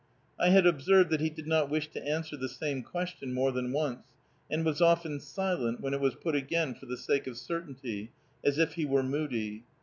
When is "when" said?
5.79-5.93